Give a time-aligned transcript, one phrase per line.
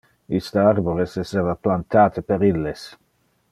[0.37, 2.89] Iste arbores esseva plantate per illes.